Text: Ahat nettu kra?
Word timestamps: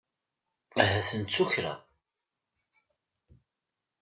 Ahat 0.81 1.09
nettu 1.19 1.43
kra? 1.51 1.73